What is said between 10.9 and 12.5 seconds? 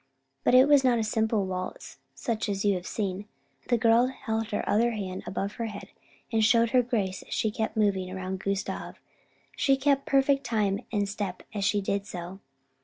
and step as she did so.